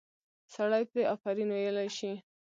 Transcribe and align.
سړی 0.53 0.83
پرې 0.91 1.03
آفرین 1.15 1.49
ویلی 1.53 1.89
شي. 1.97 2.11